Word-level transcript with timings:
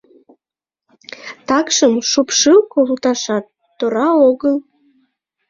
Такшым, 1.47 1.93
шупшыл 2.09 2.59
колташат 2.73 3.45
тора 3.77 4.09
огыл. 4.29 4.55